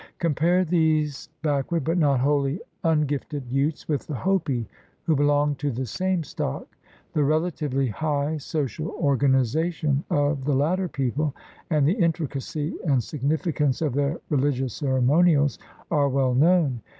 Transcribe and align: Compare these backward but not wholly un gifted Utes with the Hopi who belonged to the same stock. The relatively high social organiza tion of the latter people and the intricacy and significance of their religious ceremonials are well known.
Compare 0.17 0.65
these 0.65 1.29
backward 1.43 1.83
but 1.83 1.95
not 1.95 2.19
wholly 2.21 2.59
un 2.83 3.01
gifted 3.05 3.43
Utes 3.51 3.87
with 3.87 4.07
the 4.07 4.15
Hopi 4.15 4.67
who 5.03 5.15
belonged 5.15 5.59
to 5.59 5.69
the 5.69 5.85
same 5.85 6.23
stock. 6.23 6.67
The 7.13 7.23
relatively 7.23 7.85
high 7.89 8.37
social 8.39 8.93
organiza 8.99 9.71
tion 9.71 10.03
of 10.09 10.45
the 10.45 10.55
latter 10.55 10.87
people 10.87 11.35
and 11.69 11.87
the 11.87 11.93
intricacy 11.93 12.73
and 12.83 13.03
significance 13.03 13.79
of 13.79 13.93
their 13.93 14.19
religious 14.31 14.73
ceremonials 14.73 15.59
are 15.91 16.09
well 16.09 16.33
known. 16.33 16.81